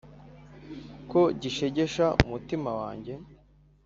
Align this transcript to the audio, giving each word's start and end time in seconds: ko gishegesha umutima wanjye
ko 1.09 1.21
gishegesha 1.41 2.05
umutima 2.23 2.69
wanjye 2.79 3.13